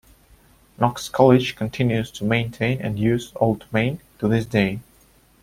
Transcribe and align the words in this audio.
Knox 0.79 1.09
College 1.09 1.55
continues 1.55 2.09
to 2.09 2.23
maintain 2.23 2.81
and 2.81 2.97
use 2.97 3.31
Old 3.35 3.71
Main 3.71 4.01
to 4.17 4.27
this 4.27 4.47
day. 4.47 4.79